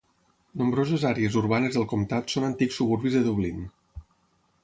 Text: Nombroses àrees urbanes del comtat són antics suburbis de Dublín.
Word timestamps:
Nombroses 0.61 1.03
àrees 1.09 1.35
urbanes 1.41 1.75
del 1.77 1.85
comtat 1.91 2.35
són 2.35 2.47
antics 2.49 2.81
suburbis 2.81 3.17
de 3.19 3.23
Dublín. 3.29 3.61